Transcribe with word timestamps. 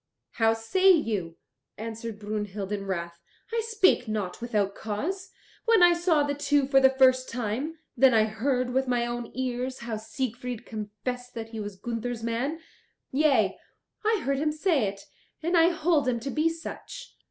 "How 0.31 0.55
say 0.55 0.89
you?" 0.91 1.37
answered 1.77 2.17
Brunhild 2.17 2.71
in 2.71 2.87
wrath; 2.87 3.21
"I 3.53 3.61
spake 3.63 4.07
not 4.07 4.41
without 4.41 4.73
cause. 4.73 5.29
When 5.65 5.83
I 5.83 5.93
saw 5.93 6.23
the 6.23 6.33
two 6.33 6.65
for 6.65 6.79
the 6.79 6.89
first 6.89 7.29
time, 7.29 7.77
then 7.95 8.11
I 8.11 8.23
heard 8.23 8.71
with 8.73 8.87
my 8.87 9.05
own 9.05 9.29
ears 9.35 9.81
how 9.81 9.97
Siegfried 9.97 10.65
confessed 10.65 11.35
that 11.35 11.49
he 11.49 11.59
was 11.59 11.75
Gunther's 11.75 12.23
man. 12.23 12.59
Yea, 13.11 13.59
I 14.03 14.21
heard 14.23 14.37
him 14.39 14.51
say 14.51 14.85
it, 14.87 15.01
and 15.43 15.55
I 15.55 15.69
hold 15.69 16.07
him 16.07 16.19
to 16.21 16.31
be 16.31 16.49
such." 16.49 17.15